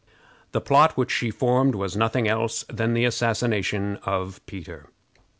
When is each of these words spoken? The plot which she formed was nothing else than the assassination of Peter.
The 0.51 0.61
plot 0.61 0.97
which 0.97 1.11
she 1.11 1.29
formed 1.29 1.75
was 1.75 1.95
nothing 1.95 2.27
else 2.27 2.65
than 2.67 2.95
the 2.95 3.05
assassination 3.05 3.97
of 4.01 4.43
Peter. 4.47 4.89